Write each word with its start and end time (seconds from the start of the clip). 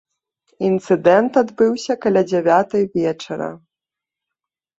Інцыдэнт 0.69 1.31
адбыўся 1.41 1.93
каля 2.07 2.23
дзявятай 2.33 2.83
вечара. 2.97 3.51